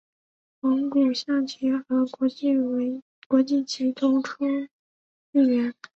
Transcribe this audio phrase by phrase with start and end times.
[0.61, 2.55] 蒙古象棋和国际
[3.45, 4.43] 象棋同出
[5.31, 5.75] 一源。